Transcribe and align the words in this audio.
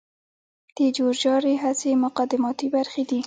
د 0.77 0.79
جور 0.95 1.13
جارې 1.23 1.53
هڅې 1.63 1.91
مقدماتي 2.05 2.67
برخي 2.75 3.03
دي. 3.09 3.19